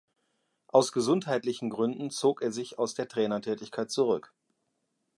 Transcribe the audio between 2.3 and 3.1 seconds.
er sich aus der